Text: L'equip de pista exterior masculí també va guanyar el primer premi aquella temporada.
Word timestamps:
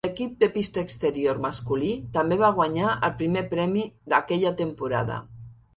L'equip 0.07 0.31
de 0.43 0.47
pista 0.53 0.79
exterior 0.87 1.41
masculí 1.43 1.89
també 2.17 2.39
va 2.45 2.49
guanyar 2.61 2.97
el 3.09 3.15
primer 3.21 3.47
premi 3.55 3.89
aquella 4.23 4.59
temporada. 4.65 5.23